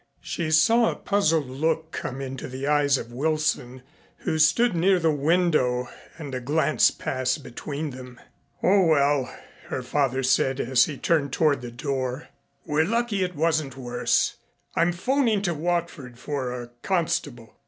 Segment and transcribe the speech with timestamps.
[0.23, 3.83] She saw a puzzled look come into the eyes of Wilson,
[4.21, 8.19] who stood near the window, and a glance passed between them.
[8.63, 9.31] "Oh, well,"
[9.65, 12.29] her father said as he turned toward the door,
[12.65, 14.37] "we're lucky it wasn't worse.
[14.75, 17.55] I'm 'phoning to Watford for a constable."